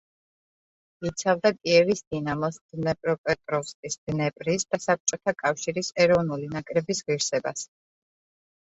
[1.09, 7.71] იცავდა კიევის „დინამოს“, დნეპროპეტროვსკის „დნეპრის“ და საბჭოთა კავშირის ეროვნული ნაკრების ღირსებას.